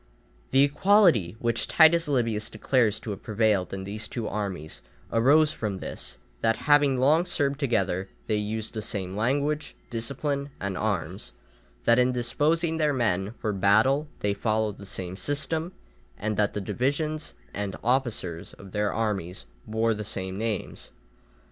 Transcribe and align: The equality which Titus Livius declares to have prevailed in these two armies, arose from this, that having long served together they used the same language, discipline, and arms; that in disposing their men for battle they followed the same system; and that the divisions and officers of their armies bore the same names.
The 0.49 0.63
equality 0.63 1.35
which 1.37 1.67
Titus 1.67 2.07
Livius 2.07 2.49
declares 2.49 2.99
to 3.01 3.11
have 3.11 3.21
prevailed 3.21 3.71
in 3.71 3.83
these 3.83 4.07
two 4.07 4.27
armies, 4.27 4.81
arose 5.11 5.51
from 5.51 5.77
this, 5.77 6.17
that 6.41 6.57
having 6.65 6.97
long 6.97 7.23
served 7.27 7.59
together 7.59 8.09
they 8.25 8.37
used 8.37 8.73
the 8.73 8.81
same 8.81 9.15
language, 9.15 9.75
discipline, 9.91 10.49
and 10.59 10.75
arms; 10.75 11.33
that 11.83 11.99
in 11.99 12.11
disposing 12.11 12.77
their 12.77 12.93
men 12.93 13.35
for 13.37 13.53
battle 13.53 14.07
they 14.21 14.33
followed 14.33 14.79
the 14.79 14.87
same 14.87 15.15
system; 15.15 15.71
and 16.17 16.35
that 16.35 16.55
the 16.55 16.61
divisions 16.61 17.35
and 17.53 17.75
officers 17.83 18.53
of 18.53 18.71
their 18.71 18.91
armies 18.91 19.45
bore 19.67 19.93
the 19.93 20.03
same 20.03 20.35
names. 20.35 20.91